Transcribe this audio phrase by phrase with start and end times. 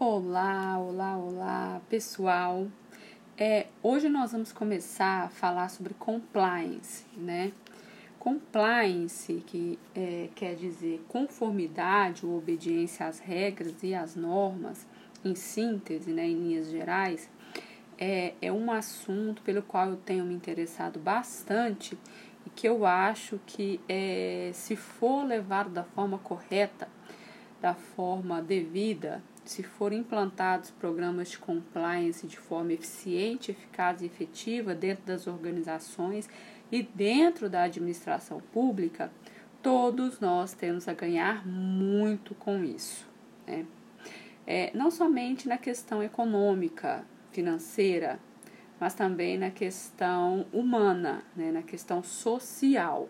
[0.00, 2.68] Olá, olá, olá, pessoal.
[3.36, 7.50] É, hoje nós vamos começar a falar sobre compliance, né?
[8.16, 14.86] Compliance, que é, quer dizer conformidade ou obediência às regras e às normas,
[15.24, 17.28] em síntese, né, em linhas gerais,
[17.98, 21.98] é, é um assunto pelo qual eu tenho me interessado bastante
[22.46, 26.86] e que eu acho que, é, se for levado da forma correta,
[27.60, 34.74] da forma devida, se forem implantados programas de compliance de forma eficiente, eficaz e efetiva
[34.74, 36.28] dentro das organizações
[36.70, 39.10] e dentro da administração pública,
[39.62, 43.08] todos nós temos a ganhar muito com isso.
[43.46, 43.64] Né?
[44.46, 48.20] É, não somente na questão econômica, financeira,
[48.78, 51.50] mas também na questão humana, né?
[51.50, 53.08] na questão social.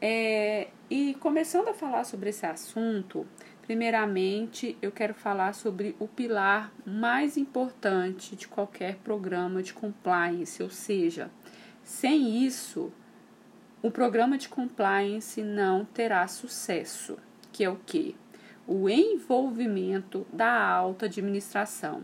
[0.00, 3.26] É, e começando a falar sobre esse assunto,
[3.70, 10.68] Primeiramente, eu quero falar sobre o pilar mais importante de qualquer programa de compliance, ou
[10.68, 11.30] seja,
[11.84, 12.92] sem isso,
[13.80, 17.16] o programa de compliance não terá sucesso,
[17.52, 18.16] que é o que?
[18.66, 22.02] O envolvimento da alta administração,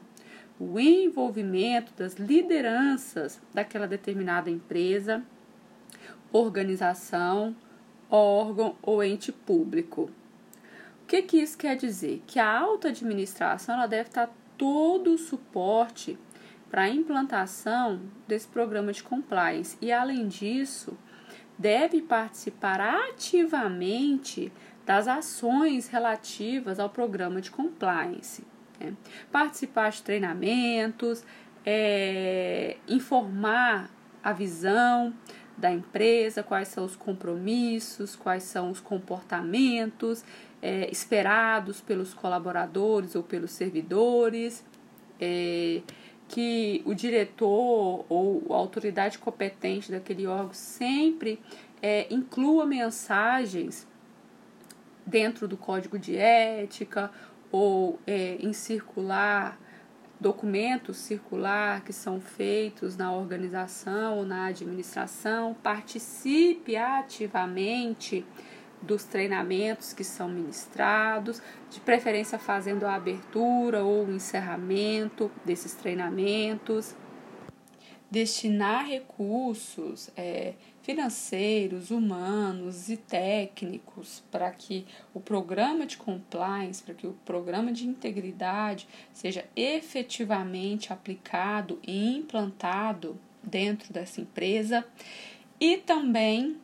[0.61, 5.21] o envolvimento das lideranças daquela determinada empresa,
[6.33, 7.57] organização,
[8.09, 10.09] órgão ou ente público.
[11.07, 12.21] O que, que isso quer dizer?
[12.27, 16.19] Que a alta administração ela deve estar todo o suporte
[16.69, 20.99] para a implantação desse programa de compliance e, além disso,
[21.57, 24.53] deve participar ativamente
[24.85, 28.43] das ações relativas ao programa de compliance.
[28.81, 28.93] Né?
[29.31, 31.23] Participar de treinamentos,
[31.65, 33.93] é, informar
[34.25, 35.15] a visão
[35.57, 40.25] da empresa, quais são os compromissos, quais são os comportamentos
[40.61, 44.65] é, esperados pelos colaboradores ou pelos servidores,
[45.21, 45.81] é,
[46.29, 51.41] que o diretor ou a autoridade competente daquele órgão sempre
[51.81, 53.87] é, inclua mensagens
[55.07, 57.11] dentro do código de ética
[57.51, 59.59] ou é, em circular
[60.21, 68.25] documentos circular que são feitos na organização ou na administração, participe ativamente
[68.81, 76.95] dos treinamentos que são ministrados, de preferência fazendo a abertura ou o encerramento desses treinamentos.
[78.11, 87.07] Destinar recursos é, financeiros, humanos e técnicos para que o programa de compliance, para que
[87.07, 94.85] o programa de integridade seja efetivamente aplicado e implantado dentro dessa empresa
[95.59, 96.57] e também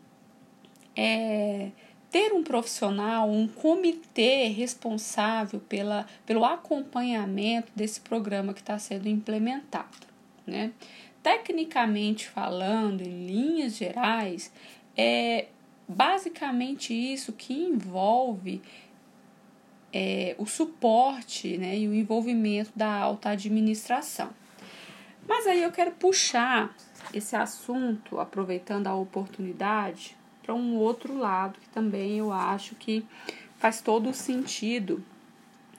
[0.95, 1.71] é,
[2.13, 10.07] ter um profissional, um comitê responsável pela, pelo acompanhamento desse programa que está sendo implementado.
[10.47, 10.73] Né?
[11.23, 14.53] Tecnicamente falando, em linhas gerais,
[14.97, 15.47] é
[15.87, 18.61] basicamente isso que envolve
[19.93, 24.31] é, o suporte né, e o envolvimento da alta administração.
[25.29, 26.75] Mas aí eu quero puxar
[27.15, 33.05] esse assunto, aproveitando a oportunidade, para um outro lado que também eu acho que
[33.59, 35.05] faz todo o sentido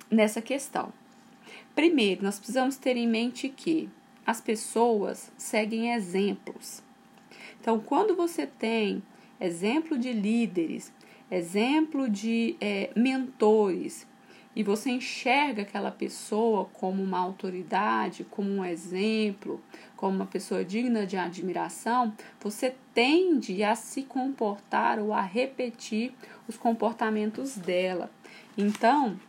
[0.10, 0.94] nessa questão.
[1.76, 3.90] Primeiro, nós precisamos ter em mente que
[4.26, 6.82] as pessoas seguem exemplos.
[7.60, 9.02] Então, quando você tem
[9.40, 10.92] exemplo de líderes,
[11.30, 14.08] exemplo de é, mentores,
[14.56, 19.60] e você enxerga aquela pessoa como uma autoridade, como um exemplo,
[19.96, 26.14] como uma pessoa digna de admiração, você tende a se comportar ou a repetir
[26.48, 28.12] os comportamentos dela.
[28.56, 29.20] Então,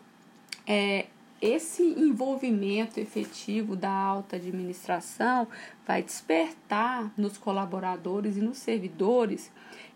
[0.66, 1.06] é,
[1.44, 5.46] esse envolvimento efetivo da alta administração
[5.86, 9.52] vai despertar nos colaboradores e nos servidores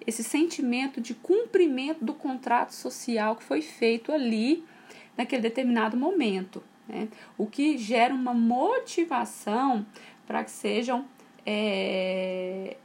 [0.06, 4.62] esse sentimento de cumprimento do contrato social que foi feito ali
[5.16, 7.08] naquele determinado momento, né?
[7.38, 9.86] o que gera uma motivação
[10.26, 11.06] para que sejam
[11.46, 12.76] é,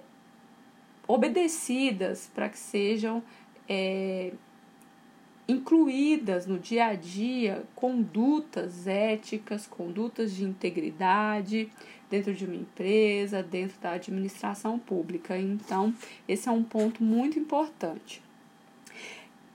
[1.06, 3.22] obedecidas, para que sejam
[3.68, 4.32] é,
[5.48, 11.70] incluídas no dia a dia condutas éticas, condutas de integridade
[12.10, 15.38] dentro de uma empresa, dentro da administração pública.
[15.38, 15.94] Então,
[16.28, 18.22] esse é um ponto muito importante.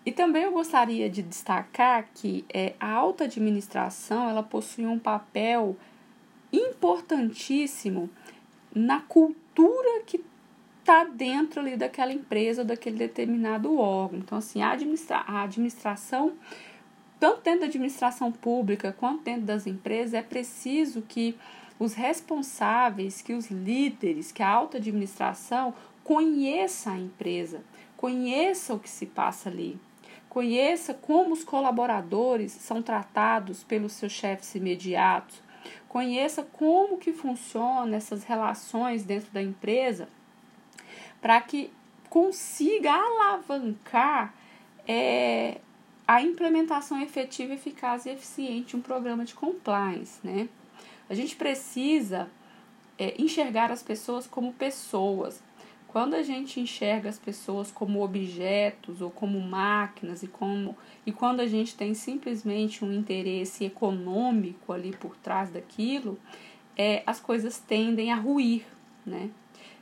[0.04, 5.76] E também eu gostaria de destacar que é, a alta administração ela possui um papel
[6.52, 8.08] importantíssimo
[8.74, 10.24] na cultura que
[10.88, 14.18] está dentro ali daquela empresa daquele determinado órgão.
[14.18, 16.32] Então, assim, a, administra a administração
[17.20, 21.36] tanto dentro da administração pública quanto dentro das empresas, é preciso que
[21.78, 25.74] os responsáveis, que os líderes, que a alta administração
[26.04, 27.60] conheça a empresa,
[27.96, 29.78] conheça o que se passa ali,
[30.28, 35.42] conheça como os colaboradores são tratados pelos seus chefes imediatos,
[35.88, 40.08] conheça como que funcionam essas relações dentro da empresa,
[41.20, 41.70] para que
[42.08, 44.34] consiga alavancar
[44.86, 45.60] é,
[46.06, 50.48] a implementação efetiva, eficaz e eficiente de um programa de compliance, né?
[51.08, 52.28] A gente precisa
[52.98, 55.42] é, enxergar as pessoas como pessoas.
[55.86, 60.76] Quando a gente enxerga as pessoas como objetos ou como máquinas e como
[61.06, 66.18] e quando a gente tem simplesmente um interesse econômico ali por trás daquilo,
[66.76, 68.66] é, as coisas tendem a ruir,
[69.04, 69.30] né?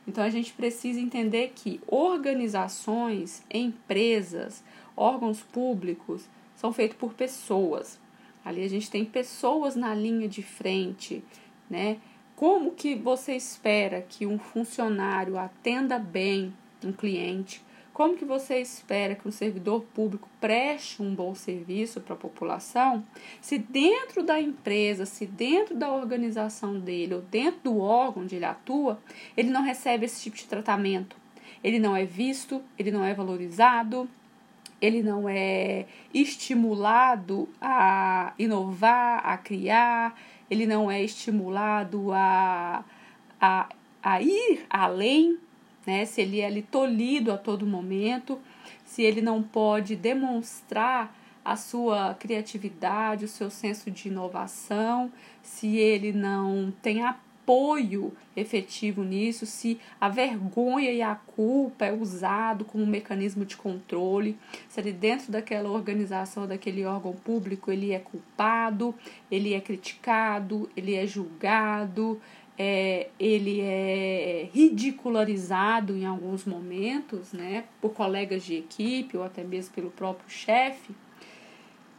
[0.07, 4.63] Então a gente precisa entender que organizações, empresas,
[4.97, 7.99] órgãos públicos são feitos por pessoas.
[8.45, 11.25] Ali a gente tem pessoas na linha de frente,
[11.69, 11.99] né?
[12.37, 16.55] Como que você espera que um funcionário atenda bem
[16.85, 17.65] um cliente?
[17.97, 23.03] Como que você espera que um servidor público preste um bom serviço para a população
[23.41, 28.45] se dentro da empresa, se dentro da organização dele ou dentro do órgão onde ele
[28.45, 29.01] atua,
[29.35, 31.17] ele não recebe esse tipo de tratamento?
[31.65, 34.07] Ele não é visto, ele não é valorizado,
[34.79, 40.21] ele não é estimulado a inovar, a criar,
[40.51, 42.85] ele não é estimulado a,
[43.41, 43.71] a,
[44.03, 45.39] a ir além,
[45.87, 46.05] né?
[46.05, 48.39] se ele é ali tolhido a todo momento,
[48.85, 55.13] se ele não pode demonstrar a sua criatividade, o seu senso de inovação,
[55.43, 62.65] se ele não tem apoio efetivo nisso, se a vergonha e a culpa é usado
[62.65, 64.37] como um mecanismo de controle,
[64.69, 68.93] se ele dentro daquela organização, daquele órgão público, ele é culpado,
[69.31, 72.21] ele é criticado, ele é julgado,
[72.59, 79.75] é, ele é ridicularizado em alguns momentos, né, por colegas de equipe ou até mesmo
[79.75, 80.95] pelo próprio chefe,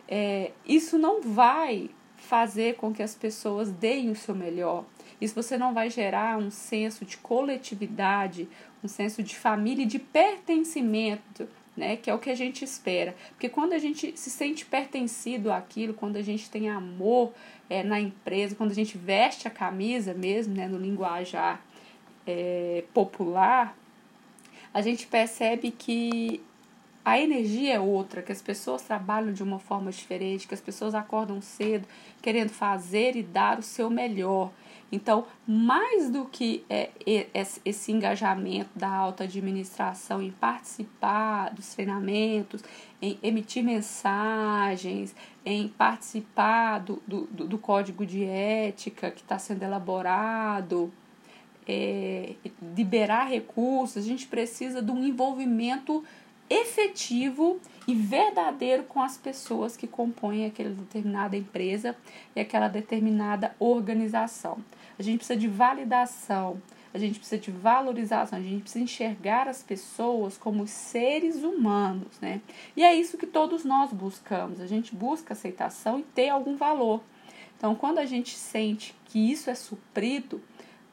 [0.07, 4.86] é, isso não vai fazer com que as pessoas deem o seu melhor.
[5.19, 8.48] Isso você não vai gerar um senso de coletividade,
[8.83, 11.95] um senso de família e de pertencimento, né?
[11.95, 13.15] Que é o que a gente espera.
[13.29, 17.33] Porque quando a gente se sente pertencido àquilo, quando a gente tem amor
[17.69, 20.68] é, na empresa, quando a gente veste a camisa mesmo, né?
[20.68, 21.62] No linguajar
[22.25, 23.77] é, popular,
[24.74, 26.41] a gente percebe que
[27.06, 30.94] a energia é outra, que as pessoas trabalham de uma forma diferente, que as pessoas
[30.94, 31.88] acordam cedo
[32.21, 34.51] querendo fazer e dar o seu melhor.
[34.92, 36.89] Então, mais do que é,
[37.66, 42.63] esse engajamento da alta administração em participar dos treinamentos,
[43.01, 45.13] em emitir mensagens,
[45.45, 50.92] em participar do, do, do código de ética que está sendo elaborado,
[51.68, 52.36] é,
[52.75, 56.04] liberar recursos, a gente precisa de um envolvimento
[56.50, 61.95] efetivo e verdadeiro com as pessoas que compõem aquela determinada empresa
[62.33, 64.57] e aquela determinada organização.
[64.97, 66.61] A gente precisa de validação,
[66.94, 72.41] a gente precisa de valorização, a gente precisa enxergar as pessoas como seres humanos, né?
[72.75, 74.59] E é isso que todos nós buscamos.
[74.59, 77.03] A gente busca aceitação e ter algum valor.
[77.57, 80.42] Então, quando a gente sente que isso é suprido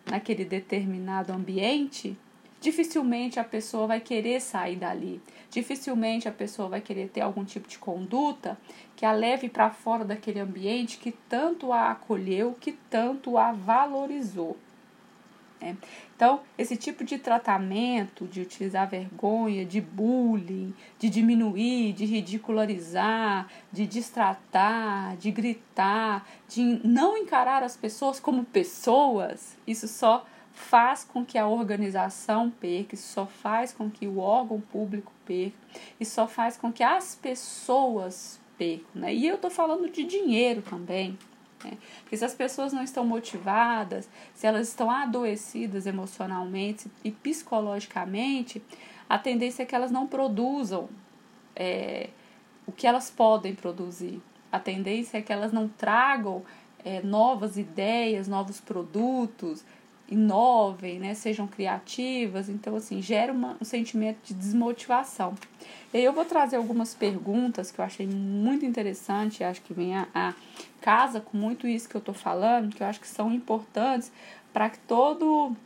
[0.06, 2.16] naquele determinado ambiente,
[2.64, 5.20] dificilmente a pessoa vai querer sair dali.
[5.50, 8.58] Dificilmente a pessoa vai querer ter algum tipo de conduta
[8.96, 14.56] que a leve para fora daquele ambiente que tanto a acolheu, que tanto a valorizou.
[15.60, 15.76] Né?
[16.16, 23.86] Então, esse tipo de tratamento, de utilizar vergonha, de bullying, de diminuir, de ridicularizar, de
[23.86, 31.36] distratar, de gritar, de não encarar as pessoas como pessoas, isso só faz com que
[31.36, 35.56] a organização perca, isso só faz com que o órgão público perca,
[35.98, 38.86] isso só faz com que as pessoas percam.
[38.94, 39.14] Né?
[39.14, 41.18] E eu estou falando de dinheiro também.
[41.64, 41.76] Né?
[42.02, 48.62] Porque se as pessoas não estão motivadas, se elas estão adoecidas emocionalmente e psicologicamente,
[49.08, 50.88] a tendência é que elas não produzam
[51.56, 52.10] é,
[52.66, 54.22] o que elas podem produzir.
[54.52, 56.44] A tendência é que elas não tragam
[56.84, 59.64] é, novas ideias, novos produtos,
[60.08, 65.34] inovem, né, sejam criativas, então assim, gera uma, um sentimento de desmotivação.
[65.92, 69.96] E aí eu vou trazer algumas perguntas que eu achei muito interessante, acho que vem
[69.96, 70.34] a, a
[70.80, 74.12] casa com muito isso que eu estou falando, que eu acho que são importantes
[74.52, 75.56] para que todo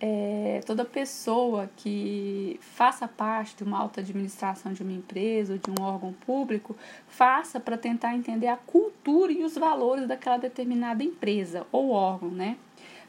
[0.00, 5.80] é, toda pessoa que faça parte de uma alta administração de uma empresa ou de
[5.80, 6.76] um órgão público
[7.08, 12.56] faça para tentar entender a cultura e os valores daquela determinada empresa ou órgão, né?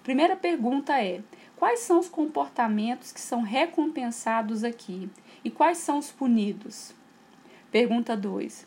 [0.09, 1.21] Primeira pergunta é:
[1.55, 5.07] quais são os comportamentos que são recompensados aqui
[5.43, 6.95] e quais são os punidos?
[7.71, 8.65] Pergunta 2: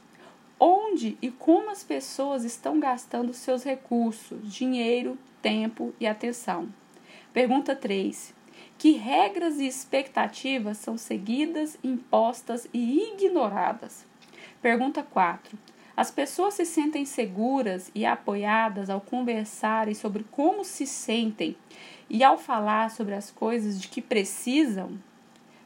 [0.60, 6.72] onde e como as pessoas estão gastando seus recursos, dinheiro, tempo e atenção?
[7.32, 8.32] Pergunta 3.
[8.78, 14.06] Que regras e expectativas são seguidas, impostas e ignoradas?
[14.60, 15.58] Pergunta 4.
[15.96, 21.54] As pessoas se sentem seguras e apoiadas ao conversarem sobre como se sentem
[22.08, 24.98] e ao falar sobre as coisas de que precisam?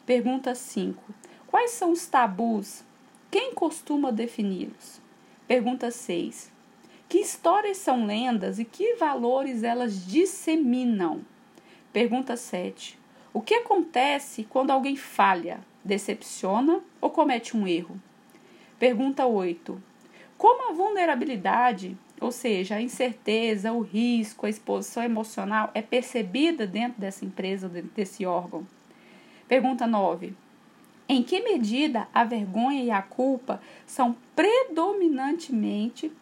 [0.04, 1.02] Pergunta 5.
[1.46, 2.82] Quais são os tabus?
[3.30, 5.00] Quem costuma defini-los?
[5.46, 6.52] Pergunta 6.
[7.08, 11.20] Que histórias são lendas e que valores elas disseminam?
[11.92, 12.98] Pergunta 7.
[13.32, 18.00] O que acontece quando alguém falha, decepciona ou comete um erro?
[18.78, 19.80] Pergunta 8.
[20.36, 27.00] Como a vulnerabilidade, ou seja, a incerteza, o risco, a exposição emocional é percebida dentro
[27.00, 28.66] dessa empresa, dentro desse órgão?
[29.48, 30.34] Pergunta 9.
[31.08, 36.12] Em que medida a vergonha e a culpa são predominantemente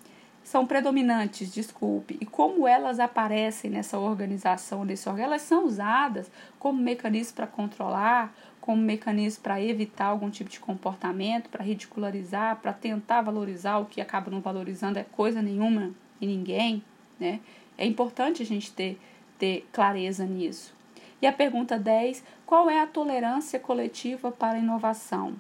[0.45, 6.83] são predominantes, desculpe, e como elas aparecem nessa organização, nesse órgão, elas são usadas como
[6.83, 8.33] mecanismo para controlar,
[8.65, 14.01] como mecanismo para evitar algum tipo de comportamento, para ridicularizar, para tentar valorizar o que
[14.01, 16.83] acaba não valorizando é coisa nenhuma e ninguém,
[17.21, 17.41] né?
[17.77, 18.99] É importante a gente ter,
[19.39, 20.73] ter clareza nisso.
[21.21, 25.35] E a pergunta 10, qual é a tolerância coletiva para a inovação?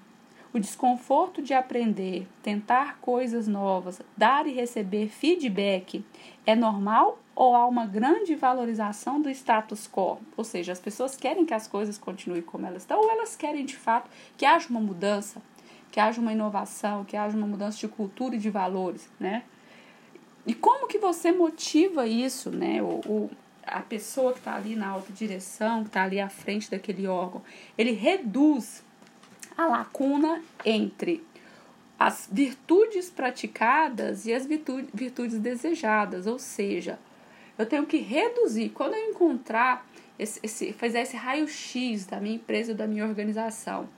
[0.52, 6.04] O desconforto de aprender, tentar coisas novas, dar e receber feedback
[6.44, 10.18] é normal ou há uma grande valorização do status quo?
[10.36, 13.64] Ou seja, as pessoas querem que as coisas continuem como elas estão ou elas querem
[13.64, 15.42] de fato que haja uma mudança,
[15.90, 19.42] que haja uma inovação, que haja uma mudança de cultura e de valores, né?
[20.46, 22.82] E como que você motiva isso, né?
[22.82, 23.30] O, o
[23.66, 27.42] a pessoa que está ali na alta direção, que está ali à frente daquele órgão,
[27.78, 28.84] ele reduz
[29.56, 31.24] a lacuna entre
[31.98, 36.98] as virtudes praticadas e as virtudes, virtudes desejadas, ou seja,
[37.58, 38.70] eu tenho que reduzir.
[38.70, 39.86] Quando eu encontrar,
[40.18, 43.88] esse, esse, fazer esse raio-x da minha empresa, da minha organização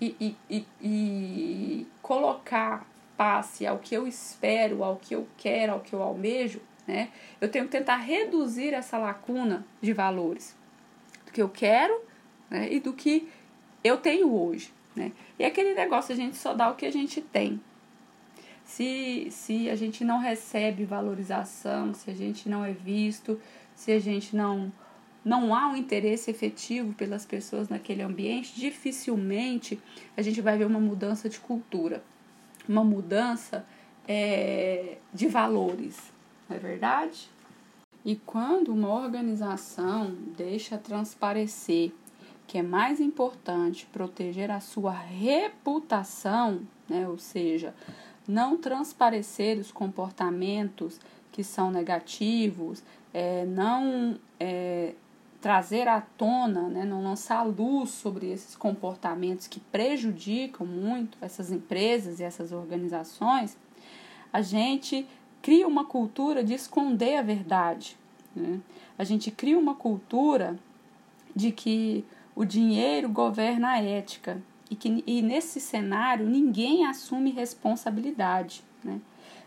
[0.00, 5.80] e, e, e, e colocar passe ao que eu espero, ao que eu quero, ao
[5.80, 7.10] que eu almejo, né?
[7.40, 10.56] Eu tenho que tentar reduzir essa lacuna de valores
[11.24, 12.00] do que eu quero
[12.50, 12.72] né?
[12.72, 13.28] e do que
[13.82, 14.72] eu tenho hoje.
[14.94, 15.12] Né?
[15.38, 17.60] E aquele negócio, a gente só dá o que a gente tem.
[18.64, 23.38] Se, se a gente não recebe valorização, se a gente não é visto,
[23.74, 24.72] se a gente não,
[25.24, 29.78] não há um interesse efetivo pelas pessoas naquele ambiente, dificilmente
[30.16, 32.02] a gente vai ver uma mudança de cultura,
[32.68, 33.66] uma mudança
[34.08, 35.96] é, de valores,
[36.48, 37.28] não é verdade?
[38.04, 41.92] E quando uma organização deixa transparecer
[42.46, 47.08] que é mais importante proteger a sua reputação, né?
[47.08, 47.74] ou seja,
[48.26, 51.00] não transparecer os comportamentos
[51.30, 54.94] que são negativos, é, não é,
[55.40, 56.84] trazer à tona, né?
[56.84, 63.56] não lançar luz sobre esses comportamentos que prejudicam muito essas empresas e essas organizações,
[64.32, 65.06] a gente
[65.42, 67.98] cria uma cultura de esconder a verdade.
[68.34, 68.58] Né?
[68.96, 70.58] A gente cria uma cultura
[71.36, 72.04] de que
[72.34, 74.40] o dinheiro governa a ética
[74.70, 78.62] e que e nesse cenário ninguém assume responsabilidade.
[78.82, 79.00] Né?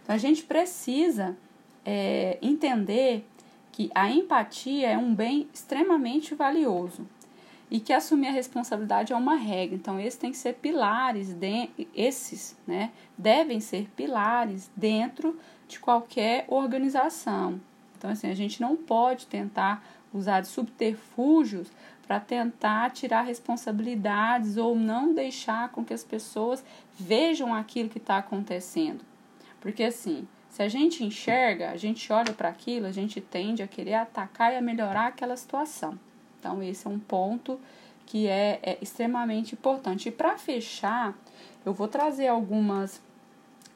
[0.03, 1.37] Então a gente precisa
[1.85, 3.25] é, entender
[3.71, 7.07] que a empatia é um bem extremamente valioso
[7.69, 9.75] e que assumir a responsabilidade é uma regra.
[9.75, 16.45] Então, esses têm que ser pilares, de, esses né, devem ser pilares dentro de qualquer
[16.47, 17.59] organização.
[17.97, 21.67] Então, assim, a gente não pode tentar usar de subterfúgios
[22.07, 26.63] para tentar tirar responsabilidades ou não deixar com que as pessoas
[26.97, 29.03] vejam aquilo que está acontecendo.
[29.59, 33.67] Porque assim, se a gente enxerga, a gente olha para aquilo, a gente tende a
[33.67, 35.99] querer atacar e a melhorar aquela situação.
[36.39, 37.59] Então, esse é um ponto
[38.05, 40.07] que é, é extremamente importante.
[40.07, 41.13] E para fechar,
[41.65, 43.01] eu vou trazer algumas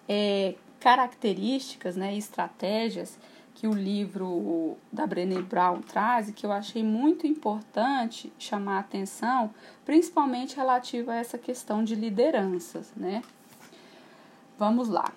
[0.08, 3.20] é, características, né, estratégias
[3.62, 8.80] que o livro da Brené Brown traz e que eu achei muito importante chamar a
[8.80, 9.52] atenção,
[9.86, 13.22] principalmente relativa a essa questão de lideranças, né?
[14.58, 15.14] Vamos lá.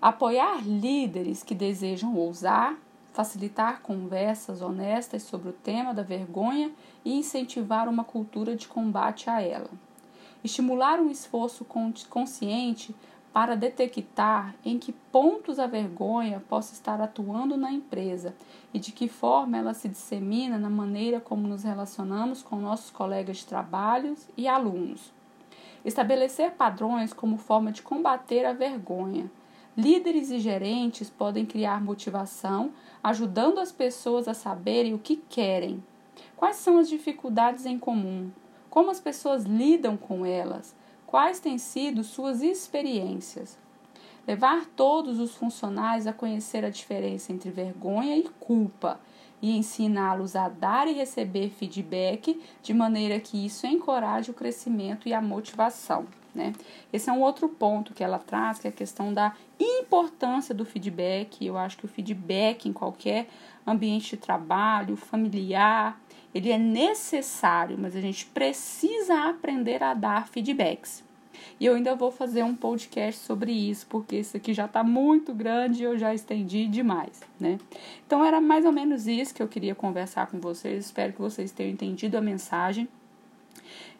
[0.00, 2.76] Apoiar líderes que desejam ousar,
[3.12, 6.70] facilitar conversas honestas sobre o tema da vergonha
[7.04, 9.70] e incentivar uma cultura de combate a ela.
[10.44, 11.66] Estimular um esforço
[12.08, 12.94] consciente
[13.32, 18.34] para detectar em que pontos a vergonha possa estar atuando na empresa
[18.74, 23.38] e de que forma ela se dissemina na maneira como nos relacionamos com nossos colegas
[23.38, 25.10] de trabalho e alunos.
[25.84, 29.30] Estabelecer padrões como forma de combater a vergonha.
[29.76, 32.70] Líderes e gerentes podem criar motivação,
[33.02, 35.82] ajudando as pessoas a saberem o que querem,
[36.36, 38.30] quais são as dificuldades em comum,
[38.68, 40.74] como as pessoas lidam com elas,
[41.12, 43.58] quais têm sido suas experiências.
[44.26, 48.98] Levar todos os funcionários a conhecer a diferença entre vergonha e culpa
[49.42, 55.12] e ensiná-los a dar e receber feedback de maneira que isso encoraje o crescimento e
[55.12, 56.06] a motivação.
[56.34, 56.54] Né?
[56.90, 60.64] Esse é um outro ponto que ela traz, que é a questão da importância do
[60.64, 61.44] feedback.
[61.44, 63.28] Eu acho que o feedback em qualquer
[63.66, 66.00] ambiente de trabalho, familiar,
[66.34, 71.04] ele é necessário, mas a gente precisa aprender a dar feedbacks.
[71.58, 75.32] E eu ainda vou fazer um podcast sobre isso, porque isso aqui já está muito
[75.34, 77.58] grande e eu já estendi demais, né?
[78.06, 80.86] Então era mais ou menos isso que eu queria conversar com vocês.
[80.86, 82.88] Espero que vocês tenham entendido a mensagem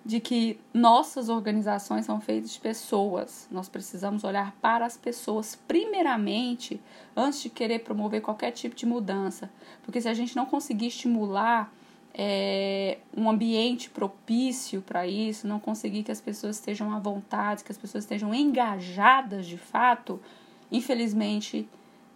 [0.05, 3.47] de que nossas organizações são feitas de pessoas.
[3.51, 6.81] Nós precisamos olhar para as pessoas primeiramente
[7.17, 9.51] antes de querer promover qualquer tipo de mudança,
[9.85, 11.73] porque se a gente não conseguir estimular
[12.15, 17.73] é, um ambiente propício para isso, não conseguir que as pessoas estejam à vontade, que
[17.73, 20.21] as pessoas estejam engajadas de fato,
[20.71, 21.69] infelizmente,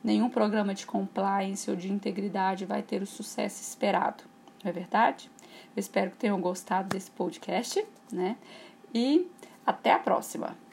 [0.04, 4.24] nenhum programa de compliance ou de integridade vai ter o sucesso esperado.
[4.62, 5.30] Não é verdade?
[5.74, 8.36] Eu espero que tenham gostado desse podcast, né?
[8.94, 9.26] E
[9.64, 10.65] até a próxima!